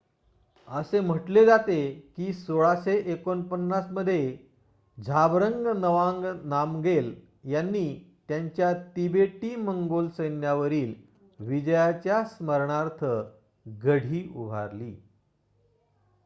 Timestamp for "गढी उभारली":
13.65-14.93